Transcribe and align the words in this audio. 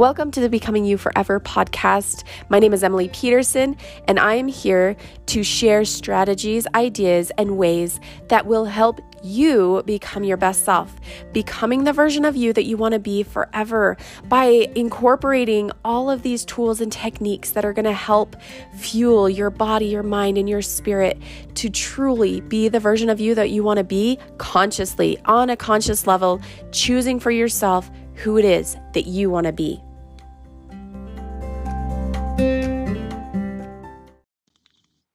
Welcome 0.00 0.30
to 0.30 0.40
the 0.40 0.48
Becoming 0.48 0.86
You 0.86 0.96
Forever 0.96 1.40
podcast. 1.40 2.24
My 2.48 2.58
name 2.58 2.72
is 2.72 2.82
Emily 2.82 3.10
Peterson, 3.10 3.76
and 4.08 4.18
I 4.18 4.36
am 4.36 4.48
here 4.48 4.96
to 5.26 5.42
share 5.42 5.84
strategies, 5.84 6.66
ideas, 6.74 7.30
and 7.36 7.58
ways 7.58 8.00
that 8.28 8.46
will 8.46 8.64
help 8.64 9.02
you 9.22 9.82
become 9.84 10.24
your 10.24 10.38
best 10.38 10.64
self, 10.64 10.98
becoming 11.34 11.84
the 11.84 11.92
version 11.92 12.24
of 12.24 12.34
you 12.34 12.54
that 12.54 12.64
you 12.64 12.78
want 12.78 12.94
to 12.94 12.98
be 12.98 13.22
forever 13.22 13.98
by 14.24 14.70
incorporating 14.74 15.70
all 15.84 16.08
of 16.08 16.22
these 16.22 16.46
tools 16.46 16.80
and 16.80 16.90
techniques 16.90 17.50
that 17.50 17.66
are 17.66 17.74
going 17.74 17.84
to 17.84 17.92
help 17.92 18.36
fuel 18.72 19.28
your 19.28 19.50
body, 19.50 19.84
your 19.84 20.02
mind, 20.02 20.38
and 20.38 20.48
your 20.48 20.62
spirit 20.62 21.20
to 21.56 21.68
truly 21.68 22.40
be 22.40 22.68
the 22.68 22.80
version 22.80 23.10
of 23.10 23.20
you 23.20 23.34
that 23.34 23.50
you 23.50 23.62
want 23.62 23.76
to 23.76 23.84
be 23.84 24.18
consciously, 24.38 25.18
on 25.26 25.50
a 25.50 25.56
conscious 25.58 26.06
level, 26.06 26.40
choosing 26.72 27.20
for 27.20 27.30
yourself 27.30 27.90
who 28.14 28.38
it 28.38 28.46
is 28.46 28.78
that 28.94 29.06
you 29.06 29.28
want 29.28 29.44
to 29.44 29.52
be. 29.52 29.78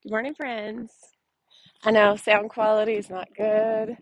Good 0.05 0.11
morning, 0.11 0.35
friends. 0.35 0.91
I 1.83 1.89
know 1.89 2.15
sound 2.15 2.51
quality 2.51 2.93
is 2.93 3.09
not 3.09 3.27
good, 3.35 3.97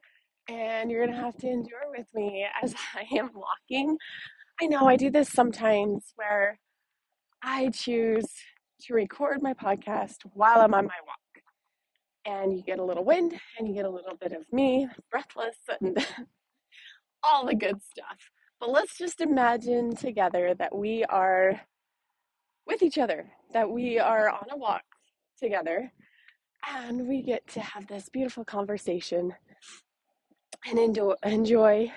and 0.50 0.92
you're 0.92 1.06
going 1.06 1.16
to 1.16 1.24
have 1.24 1.38
to 1.38 1.48
endure 1.48 1.80
with 1.98 2.08
me 2.14 2.46
as 2.62 2.76
I 2.94 3.06
am 3.18 3.30
walking. 3.34 3.98
I 4.62 4.66
know 4.66 4.86
I 4.86 4.98
do 4.98 5.10
this 5.10 5.30
sometimes 5.30 6.12
where 6.18 6.60
I 7.42 7.70
choose 7.70 8.26
to 8.82 8.94
record 8.94 9.42
my 9.42 9.54
podcast 9.54 10.18
while 10.34 10.60
I'm 10.60 10.74
on 10.74 10.88
my 10.88 11.00
walk. 11.08 11.44
And 12.26 12.54
you 12.54 12.64
get 12.64 12.80
a 12.80 12.84
little 12.84 13.06
wind, 13.06 13.40
and 13.58 13.66
you 13.66 13.74
get 13.74 13.86
a 13.86 13.90
little 13.90 14.18
bit 14.20 14.34
of 14.34 14.44
me, 14.52 14.90
breathless, 15.10 15.56
and 15.80 16.06
all 17.24 17.46
the 17.46 17.56
good 17.56 17.82
stuff. 17.82 18.30
But 18.60 18.72
let's 18.72 18.98
just 18.98 19.22
imagine 19.22 19.96
together 19.96 20.54
that 20.60 20.76
we 20.76 21.06
are 21.06 21.62
with 22.68 22.84
each 22.84 22.98
other, 22.98 23.32
that 23.54 23.70
we 23.70 24.00
are 24.00 24.30
on 24.30 24.48
a 24.52 24.58
walk 24.58 24.84
together 25.44 25.92
and 26.74 27.08
we 27.08 27.22
get 27.22 27.46
to 27.50 27.60
have 27.60 27.86
this 27.88 28.10
beautiful 28.10 28.46
conversation 28.46 29.34
and 30.66 30.80
enjoy, 30.80 31.92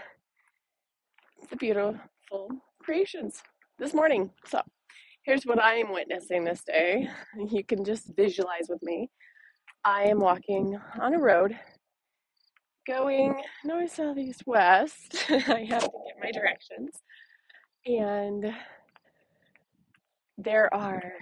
the 1.50 1.56
beautiful 1.56 2.50
creations 2.80 3.42
this 3.78 3.94
morning. 3.94 4.30
So, 4.46 4.60
here's 5.22 5.44
what 5.44 5.62
I 5.62 5.76
am 5.76 5.92
witnessing 5.92 6.44
this 6.44 6.64
day. 6.64 7.08
You 7.50 7.62
can 7.62 7.84
just 7.84 8.14
visualize 8.16 8.66
with 8.68 8.82
me. 8.82 9.10
I 9.84 10.02
am 10.04 10.18
walking 10.18 10.76
on 11.00 11.14
a 11.14 11.18
road 11.18 11.56
going 12.86 13.40
north, 13.64 13.94
south, 13.94 14.18
east, 14.18 14.42
west. 14.46 15.24
I 15.28 15.66
have 15.70 15.84
to 15.84 15.98
get 16.06 16.22
my 16.22 16.32
directions. 16.32 16.90
And 17.84 18.52
there 20.38 20.72
are 20.74 21.12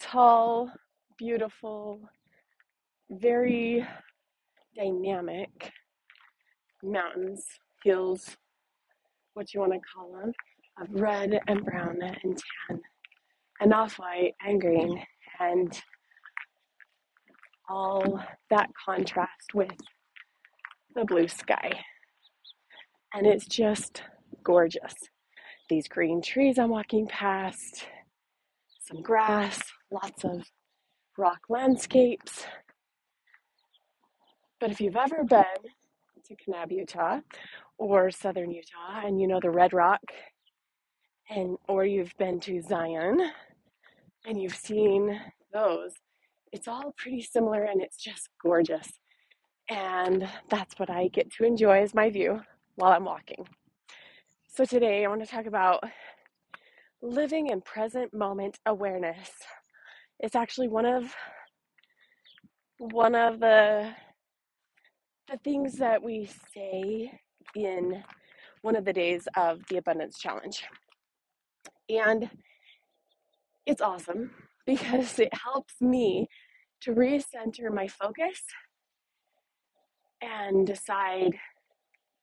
tall, 0.00 0.70
beautiful, 1.18 2.00
very 3.10 3.84
dynamic 4.76 5.72
mountains, 6.82 7.44
hills, 7.82 8.36
what 9.34 9.52
you 9.52 9.60
want 9.60 9.72
to 9.72 9.80
call 9.94 10.12
them, 10.12 10.32
of 10.80 11.00
red 11.00 11.38
and 11.48 11.64
brown 11.64 11.98
and 12.02 12.40
tan, 12.68 12.80
and 13.60 13.74
off 13.74 13.98
white 13.98 14.34
and 14.46 14.60
green, 14.60 15.02
and 15.40 15.82
all 17.68 18.22
that 18.50 18.70
contrast 18.84 19.54
with 19.54 19.70
the 20.94 21.04
blue 21.04 21.28
sky. 21.28 21.72
And 23.12 23.26
it's 23.26 23.46
just 23.46 24.02
gorgeous. 24.44 24.94
These 25.68 25.88
green 25.88 26.22
trees 26.22 26.58
I'm 26.58 26.70
walking 26.70 27.08
past, 27.08 27.86
some 28.86 29.02
grass, 29.02 29.60
lots 29.90 30.24
of 30.24 30.44
rock 31.18 31.40
landscapes. 31.48 32.44
But 34.60 34.70
if 34.70 34.80
you've 34.80 34.96
ever 34.96 35.24
been 35.24 35.44
to 36.26 36.36
Kanab, 36.36 36.70
Utah, 36.70 37.20
or 37.76 38.10
southern 38.10 38.52
Utah, 38.52 39.00
and 39.04 39.20
you 39.20 39.26
know 39.26 39.40
the 39.40 39.50
Red 39.50 39.72
Rock, 39.72 40.00
and 41.28 41.56
or 41.68 41.84
you've 41.84 42.16
been 42.18 42.40
to 42.40 42.62
Zion 42.62 43.30
and 44.26 44.40
you've 44.40 44.54
seen 44.54 45.20
those, 45.52 45.92
it's 46.52 46.68
all 46.68 46.94
pretty 46.96 47.22
similar 47.22 47.64
and 47.64 47.82
it's 47.82 47.96
just 48.02 48.28
gorgeous. 48.42 48.88
And 49.68 50.28
that's 50.48 50.78
what 50.78 50.88
I 50.88 51.08
get 51.08 51.30
to 51.32 51.44
enjoy 51.44 51.82
as 51.82 51.94
my 51.94 52.10
view 52.10 52.40
while 52.76 52.92
I'm 52.92 53.04
walking. 53.04 53.46
So 54.48 54.64
today 54.64 55.04
I 55.04 55.08
want 55.08 55.22
to 55.22 55.30
talk 55.30 55.46
about 55.46 55.82
living 57.02 57.48
in 57.48 57.60
present 57.60 58.14
moment 58.14 58.58
awareness 58.66 59.30
it's 60.20 60.36
actually 60.36 60.68
one 60.68 60.86
of 60.86 61.14
one 62.78 63.14
of 63.14 63.40
the 63.40 63.90
the 65.30 65.38
things 65.38 65.76
that 65.76 66.02
we 66.02 66.28
say 66.54 67.12
in 67.54 68.02
one 68.62 68.76
of 68.76 68.84
the 68.84 68.92
days 68.92 69.28
of 69.36 69.60
the 69.68 69.76
abundance 69.76 70.18
challenge 70.18 70.64
and 71.88 72.30
it's 73.66 73.80
awesome 73.80 74.30
because 74.66 75.18
it 75.18 75.32
helps 75.32 75.74
me 75.80 76.28
to 76.80 76.92
recenter 76.92 77.72
my 77.72 77.88
focus 77.88 78.40
and 80.20 80.66
decide 80.66 81.32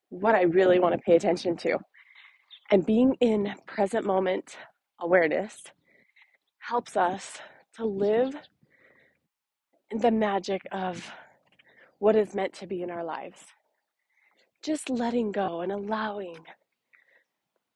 what 0.08 0.34
I 0.34 0.42
really 0.42 0.78
want 0.78 0.94
to 0.94 1.00
pay 1.00 1.16
attention 1.16 1.56
to. 1.58 1.78
And 2.70 2.86
being 2.86 3.16
in 3.20 3.54
present 3.66 4.04
moment 4.04 4.56
awareness 5.00 5.62
helps 6.58 6.96
us 6.96 7.38
to 7.76 7.84
live 7.84 8.34
the 9.90 10.10
magic 10.10 10.62
of 10.72 11.10
what 11.98 12.16
is 12.16 12.34
meant 12.34 12.52
to 12.54 12.66
be 12.66 12.82
in 12.82 12.90
our 12.90 13.04
lives. 13.04 13.38
Just 14.62 14.90
letting 14.90 15.32
go 15.32 15.60
and 15.60 15.72
allowing. 15.72 16.38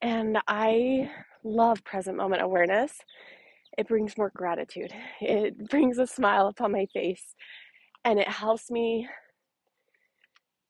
And 0.03 0.39
I 0.49 1.11
love 1.45 1.85
present 1.85 2.17
moment 2.17 2.43
awareness. 2.43 2.99
It 3.79 3.89
brings 3.89 4.19
more 4.19 4.33
gratitude, 4.35 4.93
it 5.21 5.69
brings 5.71 5.99
a 5.99 6.07
smile 6.07 6.49
upon 6.49 6.73
my 6.73 6.87
face, 6.93 7.35
and 8.05 8.19
it 8.19 8.29
helps 8.29 8.71
me 8.71 9.09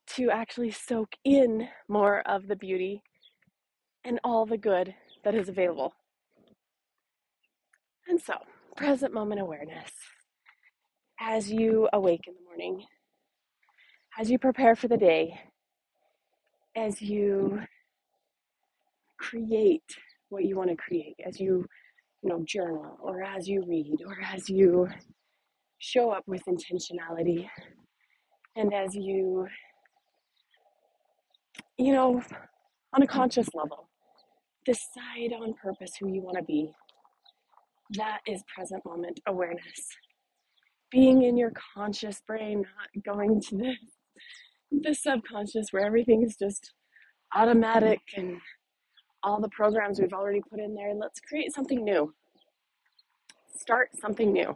to 0.07 0.29
actually 0.29 0.71
soak 0.71 1.15
in 1.23 1.67
more 1.87 2.21
of 2.27 2.47
the 2.47 2.55
beauty 2.55 3.01
and 4.03 4.19
all 4.23 4.45
the 4.45 4.57
good 4.57 4.93
that 5.23 5.35
is 5.35 5.49
available. 5.49 5.93
And 8.07 8.19
so, 8.19 8.33
present 8.75 9.13
moment 9.13 9.41
awareness. 9.41 9.91
As 11.19 11.51
you 11.51 11.87
awake 11.93 12.21
in 12.27 12.33
the 12.33 12.43
morning, 12.47 12.83
as 14.19 14.29
you 14.29 14.39
prepare 14.39 14.75
for 14.75 14.87
the 14.87 14.97
day, 14.97 15.39
as 16.75 17.01
you 17.01 17.61
create 19.19 19.83
what 20.29 20.45
you 20.45 20.55
want 20.55 20.69
to 20.69 20.75
create, 20.75 21.15
as 21.25 21.39
you, 21.39 21.65
you 22.23 22.29
know, 22.29 22.43
journal 22.45 22.97
or 23.01 23.23
as 23.23 23.47
you 23.47 23.63
read 23.67 23.97
or 24.05 24.17
as 24.33 24.49
you 24.49 24.87
show 25.77 26.11
up 26.11 26.23
with 26.27 26.41
intentionality 26.47 27.47
and 28.55 28.73
as 28.73 28.95
you, 28.95 29.47
you 31.77 31.93
know, 31.93 32.21
on 32.93 33.01
a 33.01 33.07
conscious 33.07 33.47
level, 33.53 33.89
decide 34.65 35.33
on 35.33 35.53
purpose 35.53 35.91
who 35.99 36.11
you 36.11 36.21
want 36.21 36.37
to 36.37 36.43
be 36.43 36.71
that 37.91 38.19
is 38.27 38.43
present 38.53 38.85
moment 38.85 39.19
awareness. 39.27 39.87
Being 40.91 41.23
in 41.23 41.37
your 41.37 41.53
conscious 41.73 42.21
brain, 42.27 42.65
not 42.77 43.03
going 43.03 43.41
to 43.41 43.57
the, 43.57 43.73
the 44.71 44.93
subconscious 44.93 45.67
where 45.71 45.85
everything 45.85 46.23
is 46.23 46.35
just 46.37 46.73
automatic 47.35 47.99
and 48.15 48.37
all 49.23 49.39
the 49.39 49.49
programs 49.49 49.99
we've 49.99 50.13
already 50.13 50.41
put 50.49 50.59
in 50.59 50.75
there. 50.75 50.93
Let's 50.93 51.19
create 51.19 51.53
something 51.53 51.83
new. 51.83 52.13
Start 53.57 53.89
something 53.99 54.33
new. 54.33 54.55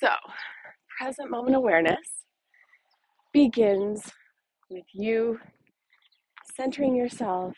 So, 0.00 0.08
present 0.98 1.30
moment 1.30 1.56
awareness 1.56 2.24
begins 3.32 4.02
with 4.70 4.84
you 4.92 5.38
centering 6.56 6.94
yourself. 6.94 7.54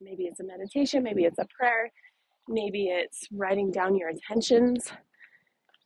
Maybe 0.00 0.24
it's 0.24 0.40
a 0.40 0.44
meditation, 0.44 1.02
maybe 1.02 1.24
it's 1.24 1.38
a 1.38 1.46
prayer, 1.56 1.90
Maybe 2.48 2.88
it's 2.88 3.26
writing 3.32 3.70
down 3.70 3.96
your 3.96 4.10
intentions 4.10 4.92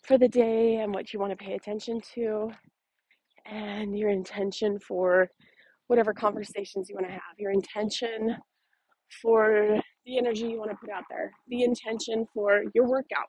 for 0.05 0.19
the 0.19 0.29
day 0.29 0.76
and 0.76 0.94
what 0.94 1.12
you 1.12 1.19
want 1.19 1.37
to 1.37 1.44
pay 1.44 1.55
attention 1.55 2.00
to, 2.14 2.50
and 3.44 3.99
your 3.99 4.11
intention 4.11 4.79
for 4.79 5.29
whatever 5.88 6.12
conversations 6.12 6.88
you 6.88 6.94
want 6.94 7.06
to 7.06 7.12
have, 7.12 7.23
your 7.38 7.53
intention 7.53 8.37
for 9.23 9.81
the 10.05 10.19
energy 10.19 10.47
you 10.47 10.58
want 10.58 10.70
to 10.70 10.76
put 10.76 10.91
out 10.91 11.05
there, 11.11 11.31
the 11.49 11.62
intention 11.62 12.26
for 12.32 12.64
your 12.75 12.88
workout, 12.88 13.29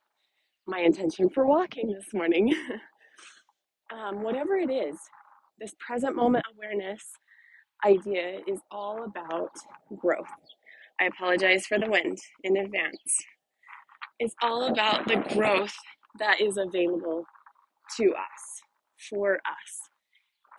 my 0.68 0.80
intention 0.80 1.30
for 1.30 1.46
walking 1.46 1.92
this 1.92 2.14
morning. 2.14 2.54
um, 3.94 4.22
whatever 4.22 4.56
it 4.58 4.72
is, 4.72 4.98
this 5.60 5.74
present 5.86 6.16
moment 6.16 6.46
awareness 6.56 7.02
idea 7.86 8.40
is 8.48 8.60
all 8.72 9.04
about 9.04 9.52
growth 9.98 10.26
I 11.00 11.06
apologize 11.06 11.66
for 11.68 11.80
the 11.80 11.90
wind 11.90 12.18
in 12.44 12.58
advance. 12.58 12.98
It's 14.20 14.36
all 14.42 14.68
about 14.68 15.08
the 15.08 15.18
growth 15.36 15.76
that 16.20 16.42
is 16.42 16.58
available 16.58 17.24
to 17.98 18.06
us, 18.12 18.62
for 19.10 19.36
us, 19.36 19.90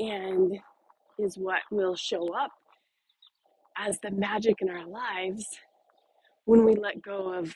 and 0.00 0.58
is 1.18 1.36
what 1.36 1.62
will 1.72 1.96
show 1.96 2.32
up 2.34 2.52
as 3.78 3.98
the 4.02 4.10
magic 4.12 4.56
in 4.60 4.70
our 4.70 4.86
lives 4.86 5.44
when 6.44 6.64
we 6.64 6.74
let 6.74 7.02
go 7.02 7.32
of 7.32 7.54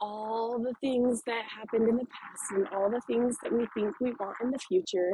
all 0.00 0.58
the 0.58 0.74
things 0.80 1.22
that 1.26 1.42
happened 1.44 1.88
in 1.88 1.96
the 1.96 2.06
past 2.06 2.52
and 2.52 2.68
all 2.68 2.90
the 2.90 3.00
things 3.06 3.36
that 3.42 3.52
we 3.52 3.66
think 3.74 3.94
we 4.00 4.12
want 4.20 4.36
in 4.42 4.50
the 4.50 4.58
future 4.58 5.12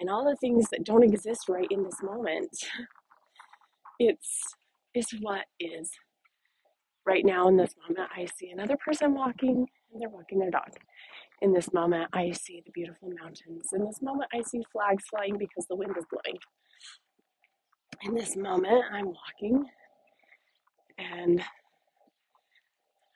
and 0.00 0.10
all 0.10 0.24
the 0.24 0.36
things 0.36 0.66
that 0.70 0.84
don't 0.84 1.04
exist 1.04 1.48
right 1.48 1.68
in 1.70 1.82
this 1.84 2.02
moment. 2.02 2.50
It's 4.00 4.42
it's 4.94 5.12
what 5.20 5.44
is. 5.60 5.90
Right 7.10 7.24
now 7.26 7.48
in 7.48 7.56
this 7.56 7.74
moment 7.88 8.08
I 8.16 8.28
see 8.38 8.50
another 8.50 8.76
person 8.76 9.14
walking 9.14 9.66
and 9.92 10.00
they're 10.00 10.08
walking 10.08 10.38
their 10.38 10.52
dog. 10.52 10.70
In 11.42 11.52
this 11.52 11.72
moment 11.72 12.08
I 12.12 12.30
see 12.30 12.62
the 12.64 12.70
beautiful 12.70 13.10
mountains. 13.20 13.70
In 13.72 13.84
this 13.84 14.00
moment 14.00 14.30
I 14.32 14.42
see 14.42 14.62
flags 14.70 15.02
flying 15.10 15.36
because 15.36 15.66
the 15.68 15.74
wind 15.74 15.96
is 15.98 16.04
blowing. 16.08 16.38
In 18.04 18.14
this 18.14 18.36
moment 18.36 18.84
I'm 18.92 19.06
walking 19.06 19.66
and 20.98 21.42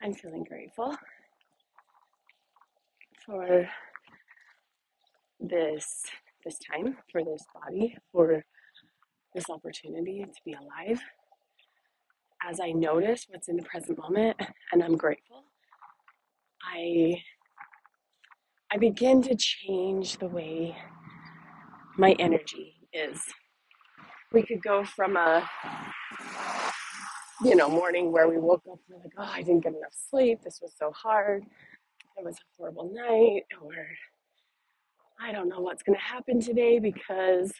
I'm 0.03 0.13
feeling 0.13 0.43
grateful 0.43 0.97
for 3.25 3.69
this 5.39 6.03
this 6.43 6.59
time, 6.59 6.97
for 7.13 7.23
this 7.23 7.45
body, 7.63 7.95
for 8.11 8.43
this 9.33 9.49
opportunity 9.49 10.25
to 10.25 10.41
be 10.43 10.51
alive. 10.53 11.01
As 12.47 12.59
I 12.59 12.71
notice 12.73 13.25
what's 13.27 13.47
in 13.47 13.57
the 13.57 13.63
present 13.63 13.97
moment 13.97 14.37
and 14.71 14.83
I'm 14.83 14.97
grateful, 14.97 15.45
I 16.63 17.21
I 18.71 18.77
begin 18.77 19.23
to 19.23 19.35
change 19.35 20.17
the 20.17 20.27
way 20.27 20.75
my 21.97 22.15
energy 22.19 22.75
is. 22.93 23.19
We 24.31 24.43
could 24.43 24.61
go 24.61 24.83
from 24.85 25.17
a 25.17 25.49
you 27.43 27.55
know 27.55 27.67
morning 27.67 28.11
where 28.11 28.29
we 28.29 28.37
woke 28.37 28.61
up 28.71 28.79
and 28.89 28.97
we're 28.97 29.03
like, 29.03 29.13
oh, 29.17 29.31
I 29.33 29.41
didn't 29.41 29.63
get 29.63 29.73
enough 29.73 29.95
sleep. 30.09 30.41
This 30.43 30.59
was 30.61 30.73
so 30.77 30.91
hard. 30.91 31.43
It 32.17 32.23
was 32.23 32.35
a 32.35 32.45
horrible 32.57 32.91
night, 32.93 33.43
or 33.59 33.73
I 35.19 35.31
don't 35.31 35.49
know 35.49 35.61
what's 35.61 35.81
going 35.81 35.97
to 35.97 36.03
happen 36.03 36.39
today 36.39 36.77
because 36.77 37.51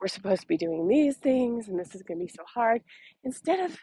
we're 0.00 0.08
supposed 0.08 0.42
to 0.42 0.48
be 0.48 0.56
doing 0.56 0.88
these 0.88 1.18
things 1.18 1.68
and 1.68 1.78
this 1.78 1.94
is 1.94 2.02
going 2.02 2.18
to 2.18 2.24
be 2.24 2.32
so 2.32 2.44
hard. 2.52 2.80
Instead 3.24 3.60
of 3.60 3.78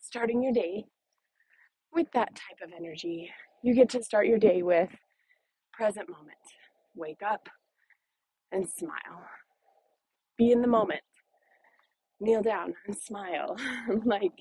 starting 0.00 0.42
your 0.42 0.52
day 0.52 0.84
with 1.92 2.06
that 2.12 2.34
type 2.34 2.58
of 2.62 2.72
energy, 2.76 3.30
you 3.62 3.74
get 3.74 3.88
to 3.90 4.02
start 4.02 4.26
your 4.26 4.38
day 4.38 4.62
with 4.62 4.90
present 5.72 6.08
moment. 6.08 6.36
Wake 6.94 7.22
up 7.24 7.48
and 8.52 8.68
smile. 8.68 9.22
Be 10.36 10.52
in 10.52 10.62
the 10.62 10.68
moment. 10.68 11.00
Kneel 12.20 12.42
down 12.42 12.74
and 12.86 12.96
smile. 12.96 13.56
like, 14.04 14.32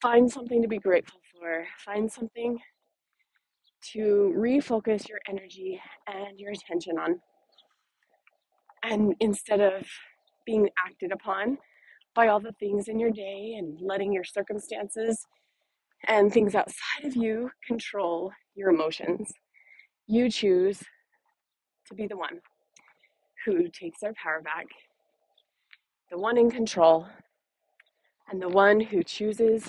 find 0.00 0.30
something 0.30 0.62
to 0.62 0.68
be 0.68 0.78
grateful 0.78 1.20
for. 1.32 1.64
Find 1.84 2.10
something 2.10 2.58
to 3.92 4.32
refocus 4.36 5.08
your 5.08 5.18
energy 5.28 5.80
and 6.06 6.38
your 6.38 6.52
attention 6.52 6.98
on. 6.98 7.20
And 8.84 9.14
instead 9.20 9.60
of 9.60 9.86
being 10.46 10.68
acted 10.86 11.12
upon 11.12 11.58
by 12.14 12.28
all 12.28 12.40
the 12.40 12.52
things 12.52 12.88
in 12.88 12.98
your 12.98 13.10
day 13.10 13.54
and 13.58 13.78
letting 13.80 14.12
your 14.12 14.24
circumstances 14.24 15.26
and 16.06 16.32
things 16.32 16.54
outside 16.54 17.04
of 17.04 17.16
you 17.16 17.50
control 17.66 18.32
your 18.54 18.70
emotions, 18.70 19.32
you 20.06 20.30
choose 20.30 20.82
to 21.86 21.94
be 21.94 22.06
the 22.06 22.16
one 22.16 22.40
who 23.44 23.68
takes 23.68 24.00
their 24.00 24.12
power 24.14 24.40
back, 24.42 24.66
the 26.10 26.18
one 26.18 26.36
in 26.36 26.50
control, 26.50 27.06
and 28.30 28.40
the 28.40 28.48
one 28.48 28.80
who 28.80 29.02
chooses 29.02 29.68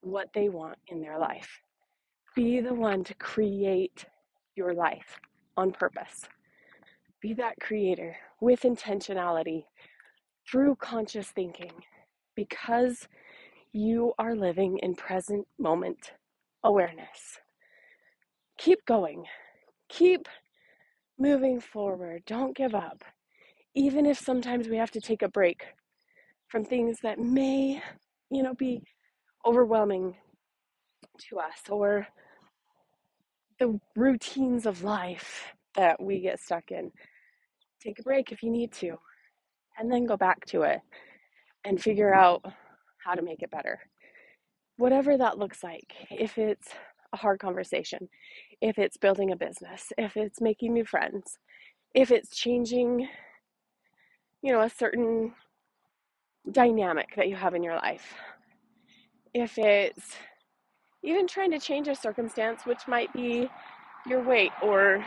what 0.00 0.28
they 0.34 0.48
want 0.48 0.78
in 0.88 1.00
their 1.00 1.18
life. 1.18 1.60
Be 2.34 2.60
the 2.60 2.74
one 2.74 3.02
to 3.04 3.14
create 3.14 4.04
your 4.56 4.74
life 4.74 5.18
on 5.56 5.72
purpose. 5.72 6.22
Be 7.20 7.34
that 7.34 7.58
creator 7.60 8.16
with 8.40 8.60
intentionality 8.62 9.64
through 10.50 10.76
conscious 10.76 11.28
thinking 11.28 11.72
because 12.34 13.08
you 13.72 14.12
are 14.18 14.34
living 14.34 14.78
in 14.78 14.94
present 14.94 15.46
moment 15.58 16.12
awareness. 16.64 17.38
Keep 18.58 18.84
going. 18.86 19.24
Keep 19.88 20.28
moving 21.18 21.60
forward. 21.60 22.22
Don't 22.26 22.56
give 22.56 22.74
up. 22.74 23.04
Even 23.74 24.06
if 24.06 24.18
sometimes 24.18 24.68
we 24.68 24.76
have 24.76 24.90
to 24.92 25.00
take 25.00 25.22
a 25.22 25.28
break 25.28 25.62
from 26.48 26.64
things 26.64 26.98
that 27.02 27.18
may, 27.18 27.82
you 28.30 28.42
know, 28.42 28.54
be 28.54 28.82
overwhelming 29.44 30.14
to 31.28 31.38
us 31.38 31.60
or 31.68 32.06
the 33.58 33.78
routines 33.94 34.66
of 34.66 34.82
life 34.84 35.54
that 35.76 36.00
we 36.02 36.20
get 36.20 36.40
stuck 36.40 36.70
in. 36.70 36.90
Take 37.82 37.98
a 37.98 38.02
break 38.02 38.32
if 38.32 38.42
you 38.42 38.50
need 38.50 38.72
to, 38.74 38.96
and 39.78 39.90
then 39.90 40.06
go 40.06 40.16
back 40.16 40.44
to 40.46 40.62
it 40.62 40.80
and 41.64 41.80
figure 41.80 42.14
out 42.14 42.44
how 43.04 43.14
to 43.14 43.22
make 43.22 43.42
it 43.42 43.50
better. 43.50 43.78
Whatever 44.76 45.16
that 45.16 45.38
looks 45.38 45.62
like, 45.62 45.94
if 46.10 46.38
it's 46.38 46.68
a 47.12 47.16
hard 47.16 47.40
conversation, 47.40 48.08
if 48.60 48.78
it's 48.78 48.96
building 48.96 49.32
a 49.32 49.36
business, 49.36 49.92
if 49.98 50.16
it's 50.16 50.40
making 50.40 50.72
new 50.72 50.84
friends, 50.84 51.38
if 51.94 52.10
it's 52.10 52.36
changing, 52.36 53.08
you 54.42 54.52
know, 54.52 54.60
a 54.62 54.70
certain 54.70 55.32
dynamic 56.50 57.08
that 57.16 57.28
you 57.28 57.36
have 57.36 57.54
in 57.54 57.62
your 57.62 57.76
life, 57.76 58.14
if 59.34 59.58
it's 59.58 60.16
even 61.02 61.26
trying 61.26 61.50
to 61.50 61.58
change 61.58 61.88
a 61.88 61.94
circumstance, 61.94 62.62
which 62.64 62.88
might 62.88 63.12
be 63.12 63.48
your 64.06 64.22
weight 64.22 64.52
or 64.62 65.04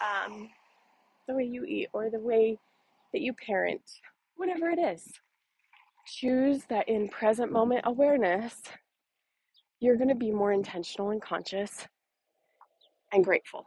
um, 0.00 0.48
the 1.28 1.34
way 1.34 1.44
you 1.44 1.64
eat 1.64 1.88
or 1.92 2.10
the 2.10 2.20
way 2.20 2.58
that 3.12 3.22
you 3.22 3.32
parent, 3.34 3.82
whatever 4.36 4.70
it 4.70 4.78
is. 4.78 5.04
Choose 6.06 6.64
that 6.68 6.88
in 6.88 7.08
present 7.08 7.52
moment 7.52 7.82
awareness, 7.84 8.62
you're 9.80 9.96
going 9.96 10.08
to 10.08 10.14
be 10.14 10.30
more 10.30 10.52
intentional 10.52 11.10
and 11.10 11.22
conscious 11.22 11.86
and 13.12 13.24
grateful. 13.24 13.66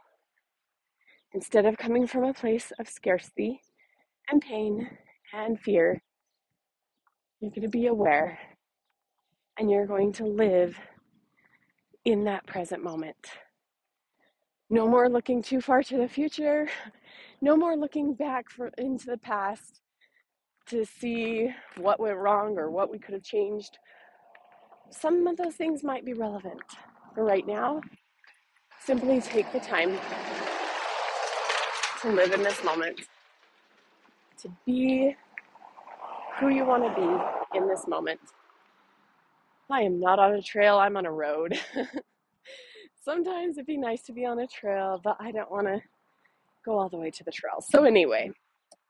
Instead 1.32 1.66
of 1.66 1.76
coming 1.76 2.06
from 2.06 2.24
a 2.24 2.34
place 2.34 2.72
of 2.78 2.88
scarcity 2.88 3.60
and 4.30 4.40
pain 4.40 4.88
and 5.32 5.58
fear, 5.60 6.00
you're 7.40 7.50
going 7.50 7.62
to 7.62 7.68
be 7.68 7.86
aware 7.86 8.38
and 9.58 9.70
you're 9.70 9.86
going 9.86 10.12
to 10.12 10.24
live 10.24 10.78
in 12.04 12.24
that 12.24 12.46
present 12.46 12.82
moment. 12.82 13.16
No 14.70 14.88
more 14.88 15.08
looking 15.08 15.42
too 15.42 15.60
far 15.60 15.82
to 15.82 15.98
the 15.98 16.08
future. 16.08 16.68
No 17.40 17.56
more 17.56 17.76
looking 17.76 18.14
back 18.14 18.48
for, 18.48 18.70
into 18.78 19.06
the 19.06 19.18
past 19.18 19.80
to 20.66 20.84
see 20.84 21.50
what 21.76 22.00
went 22.00 22.16
wrong 22.16 22.58
or 22.58 22.70
what 22.70 22.90
we 22.90 22.98
could 22.98 23.14
have 23.14 23.22
changed. 23.22 23.78
Some 24.90 25.26
of 25.26 25.36
those 25.36 25.54
things 25.54 25.84
might 25.84 26.04
be 26.04 26.14
relevant. 26.14 26.62
But 27.14 27.22
right 27.22 27.46
now, 27.46 27.82
simply 28.80 29.20
take 29.20 29.52
the 29.52 29.60
time 29.60 29.98
to 32.00 32.10
live 32.10 32.32
in 32.32 32.42
this 32.42 32.64
moment, 32.64 33.02
to 34.38 34.50
be 34.66 35.14
who 36.40 36.48
you 36.48 36.64
want 36.64 36.84
to 36.84 37.00
be 37.00 37.58
in 37.58 37.68
this 37.68 37.86
moment. 37.86 38.20
I 39.70 39.82
am 39.82 40.00
not 40.00 40.18
on 40.18 40.34
a 40.34 40.42
trail, 40.42 40.78
I'm 40.78 40.96
on 40.96 41.06
a 41.06 41.12
road. 41.12 41.58
Sometimes 43.04 43.58
it'd 43.58 43.66
be 43.66 43.76
nice 43.76 44.02
to 44.04 44.12
be 44.12 44.24
on 44.24 44.38
a 44.38 44.46
trail, 44.46 44.98
but 45.04 45.16
I 45.20 45.30
don't 45.30 45.50
want 45.50 45.66
to 45.66 45.82
go 46.64 46.78
all 46.78 46.88
the 46.88 46.96
way 46.96 47.10
to 47.10 47.24
the 47.24 47.30
trail. 47.30 47.60
So, 47.60 47.84
anyway, 47.84 48.30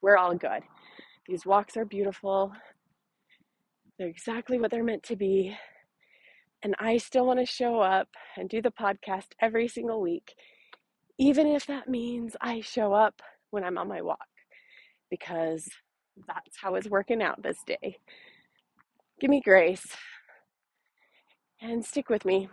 we're 0.03 0.17
all 0.17 0.37
good. 0.37 0.63
These 1.27 1.45
walks 1.45 1.77
are 1.77 1.85
beautiful, 1.85 2.53
they're 3.99 4.09
exactly 4.09 4.59
what 4.59 4.71
they're 4.71 4.85
meant 4.85 5.03
to 5.05 5.17
be. 5.17 5.57
And 6.63 6.75
I 6.79 6.97
still 6.99 7.27
want 7.27 7.41
to 7.41 7.47
show 7.47 7.81
up 7.81 8.09
and 8.37 8.49
do 8.49 8.63
the 8.63 8.71
podcast 8.71 9.27
every 9.41 9.69
single 9.69 10.01
week, 10.01 10.35
even 11.19 11.47
if 11.47 11.67
that 11.67 11.89
means 11.89 12.37
I 12.41 12.61
show 12.61 12.93
up 12.93 13.21
when 13.51 13.65
I'm 13.65 13.79
on 13.79 13.89
my 13.89 14.01
walk, 14.01 14.19
because 15.11 15.69
that's 16.29 16.57
how 16.61 16.77
it's 16.77 16.89
working 16.89 17.23
out 17.23 17.43
this 17.43 17.59
day. 17.67 17.99
Give 19.21 19.31
me 19.31 19.41
grace 19.41 19.85
and 21.61 21.85
stick 21.85 22.09
with 22.09 22.25
me. 22.25 22.49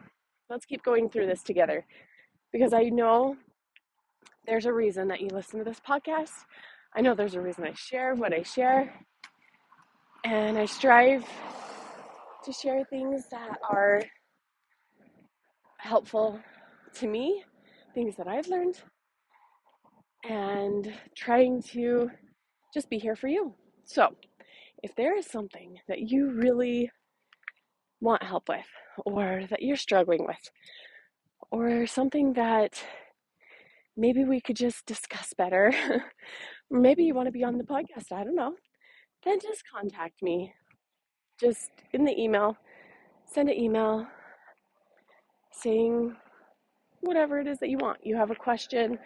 Let's 0.52 0.66
keep 0.66 0.84
going 0.84 1.08
through 1.10 1.28
this 1.28 1.44
together 1.44 1.86
because 2.52 2.74
I 2.74 2.90
know 2.90 3.38
there's 4.46 4.66
a 4.66 4.74
reason 4.74 5.08
that 5.08 5.22
you 5.22 5.30
listen 5.32 5.60
to 5.60 5.64
this 5.64 5.80
podcast. 5.80 6.34
I 6.94 7.00
know 7.00 7.16
there's 7.16 7.36
a 7.36 7.42
reason 7.42 7.64
I 7.64 7.72
share 7.72 8.16
what 8.16 8.34
I 8.34 8.44
share. 8.44 8.94
And 10.26 10.58
I 10.58 10.66
strive 10.66 11.24
to 12.44 12.52
share 12.52 12.84
things 12.84 13.30
that 13.32 13.60
are 13.70 14.02
helpful 15.78 16.38
to 16.96 17.08
me, 17.08 17.46
things 17.96 18.18
that 18.18 18.28
I've 18.28 18.50
learned, 18.50 18.82
and 20.28 20.94
trying 21.16 21.64
to 21.72 22.12
just 22.74 22.90
be 22.90 22.98
here 22.98 23.16
for 23.16 23.30
you. 23.30 23.54
So, 23.86 24.18
if 24.84 24.94
there 24.98 25.18
is 25.18 25.28
something 25.28 25.78
that 25.88 26.10
you 26.12 26.32
really 26.32 26.92
want 28.02 28.22
help 28.22 28.50
with, 28.50 28.68
or 29.06 29.46
that 29.50 29.62
you're 29.62 29.76
struggling 29.78 30.26
with, 30.26 30.52
or 31.52 31.88
something 31.88 32.34
that 32.34 32.84
maybe 33.98 34.24
we 34.24 34.42
could 34.42 34.56
just 34.56 34.86
discuss 34.86 35.34
better, 35.38 35.74
maybe 36.72 37.04
you 37.04 37.14
want 37.14 37.28
to 37.28 37.32
be 37.32 37.44
on 37.44 37.58
the 37.58 37.64
podcast, 37.64 38.12
I 38.12 38.24
don't 38.24 38.36
know, 38.36 38.56
then 39.24 39.40
just 39.40 39.64
contact 39.72 40.22
me. 40.22 40.54
Just 41.40 41.72
in 41.94 42.06
the 42.06 42.20
email, 42.20 42.56
send 43.26 43.50
an 43.50 43.60
email 43.60 44.06
saying 45.52 46.16
whatever 47.02 47.40
it 47.40 47.48
is 47.48 47.60
that 47.60 47.70
you 47.70 47.78
want. 47.78 47.98
You 48.04 48.16
have 48.16 48.32
a 48.32 48.36
question, 48.36 48.98